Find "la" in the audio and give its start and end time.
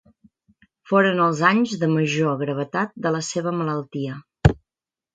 3.19-3.23